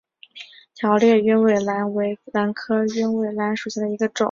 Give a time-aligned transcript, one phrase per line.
[0.73, 4.15] 条裂鸢尾兰为兰科鸢尾兰属下的一个种。